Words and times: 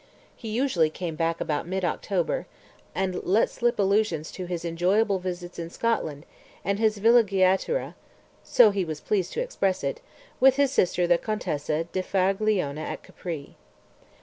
He 0.35 0.49
usually 0.49 0.89
came 0.89 1.13
back 1.15 1.39
about 1.39 1.67
mid 1.67 1.85
October, 1.85 2.47
and 2.95 3.23
let 3.23 3.51
slip 3.51 3.77
allusions 3.77 4.31
to 4.31 4.47
his 4.47 4.65
enjoyable 4.65 5.19
visits 5.19 5.59
in 5.59 5.69
Scotland 5.69 6.25
and 6.65 6.79
his 6.79 6.97
villeggiatura 6.97 7.93
(so 8.43 8.71
he 8.71 8.83
was 8.83 8.99
pleased 8.99 9.31
to 9.33 9.41
express 9.41 9.83
it) 9.83 10.01
with 10.39 10.55
his 10.55 10.71
sister 10.71 11.05
the 11.05 11.19
Contessa 11.19 11.83
di 11.83 12.01
Faraglione 12.01 12.79
at 12.81 13.03
Capri. 13.03 13.57